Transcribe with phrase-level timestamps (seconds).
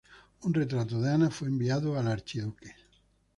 [0.41, 2.75] Un retrato de Ana fue enviado al archiduque.